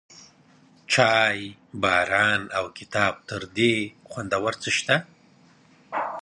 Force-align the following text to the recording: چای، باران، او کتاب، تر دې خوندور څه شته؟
چای، 0.91 1.39
باران، 1.81 2.41
او 2.57 2.65
کتاب، 2.77 3.13
تر 3.29 3.41
دې 3.57 3.73
خوندور 4.09 4.53
څه 4.61 4.69
شته؟ 4.77 4.95